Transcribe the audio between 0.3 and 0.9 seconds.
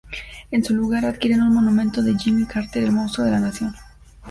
En su